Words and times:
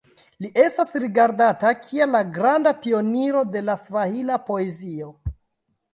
Li 0.43 0.49
estas 0.61 0.91
rigardata 1.03 1.73
kiel 1.83 2.11
la 2.17 2.23
granda 2.37 2.73
pioniro 2.87 3.47
de 3.57 3.63
la 3.69 3.77
svahila 3.83 4.43
poezio. 4.49 5.13